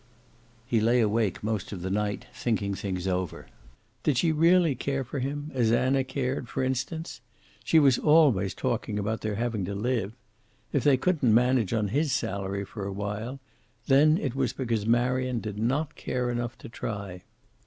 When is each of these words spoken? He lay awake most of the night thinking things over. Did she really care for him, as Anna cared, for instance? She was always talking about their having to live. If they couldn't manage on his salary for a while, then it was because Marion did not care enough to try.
He 0.65 0.81
lay 0.81 0.99
awake 0.99 1.43
most 1.43 1.71
of 1.71 1.83
the 1.83 1.91
night 1.91 2.25
thinking 2.33 2.73
things 2.73 3.07
over. 3.07 3.45
Did 4.01 4.17
she 4.17 4.31
really 4.31 4.73
care 4.73 5.03
for 5.03 5.19
him, 5.19 5.51
as 5.53 5.71
Anna 5.71 6.03
cared, 6.03 6.49
for 6.49 6.63
instance? 6.63 7.21
She 7.63 7.77
was 7.77 7.99
always 7.99 8.55
talking 8.55 8.97
about 8.97 9.21
their 9.21 9.35
having 9.35 9.63
to 9.65 9.75
live. 9.75 10.13
If 10.73 10.83
they 10.83 10.97
couldn't 10.97 11.31
manage 11.35 11.71
on 11.71 11.89
his 11.89 12.11
salary 12.11 12.65
for 12.65 12.87
a 12.87 12.91
while, 12.91 13.39
then 13.85 14.17
it 14.17 14.33
was 14.33 14.53
because 14.53 14.87
Marion 14.87 15.39
did 15.39 15.59
not 15.59 15.93
care 15.93 16.31
enough 16.31 16.57
to 16.57 16.67
try. 16.69 17.21